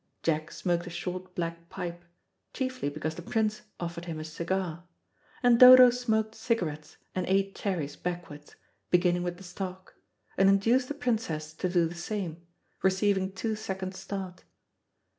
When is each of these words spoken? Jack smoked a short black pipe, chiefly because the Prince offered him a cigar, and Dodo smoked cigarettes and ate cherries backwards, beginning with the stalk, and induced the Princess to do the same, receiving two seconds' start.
Jack 0.23 0.49
smoked 0.51 0.87
a 0.87 0.89
short 0.89 1.35
black 1.35 1.69
pipe, 1.69 2.03
chiefly 2.55 2.89
because 2.89 3.13
the 3.13 3.21
Prince 3.21 3.61
offered 3.79 4.05
him 4.05 4.19
a 4.19 4.23
cigar, 4.23 4.83
and 5.43 5.59
Dodo 5.59 5.91
smoked 5.91 6.33
cigarettes 6.33 6.97
and 7.13 7.27
ate 7.27 7.53
cherries 7.53 7.95
backwards, 7.95 8.55
beginning 8.89 9.21
with 9.21 9.37
the 9.37 9.43
stalk, 9.43 9.93
and 10.39 10.49
induced 10.49 10.87
the 10.87 10.95
Princess 10.95 11.53
to 11.53 11.69
do 11.69 11.85
the 11.87 11.93
same, 11.93 12.41
receiving 12.81 13.31
two 13.31 13.55
seconds' 13.55 13.99
start. 13.99 14.43